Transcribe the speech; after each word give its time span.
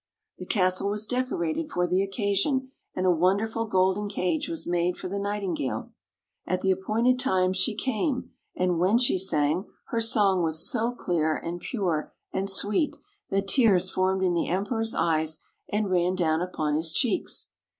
The 0.39 0.47
castle 0.47 0.89
was 0.89 1.05
decorated 1.05 1.69
for 1.69 1.85
the 1.85 2.01
occasion, 2.01 2.71
and 2.95 3.05
a 3.05 3.11
wonderful 3.11 3.65
golden 3.67 4.09
cage 4.09 4.49
was 4.49 4.65
made 4.65 4.97
for 4.97 5.07
the 5.07 5.19
Nightingale. 5.19 5.91
At 6.47 6.61
the 6.61 6.71
appointed 6.71 7.19
time 7.19 7.53
she 7.53 7.75
came, 7.75 8.31
and 8.55 8.79
when 8.79 8.97
she 8.97 9.19
sang, 9.19 9.65
her 9.89 10.01
song 10.01 10.41
was 10.41 10.67
so 10.67 10.91
clear, 10.91 11.35
and 11.35 11.59
pure, 11.59 12.13
and 12.33 12.49
sweet, 12.49 12.97
that 13.29 13.47
tears 13.47 13.91
formed 13.91 14.23
in 14.23 14.33
the 14.33 14.47
Em 14.49 14.65
peror's 14.65 14.95
eyes, 14.95 15.37
and 15.69 15.91
ran 15.91 16.15
down 16.15 16.41
upon 16.41 16.73
his 16.73 16.91
cheeks. 16.91 17.49